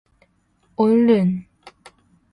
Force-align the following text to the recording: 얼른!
얼른! 0.81 1.29